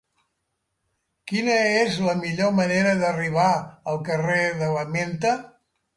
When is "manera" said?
2.61-2.95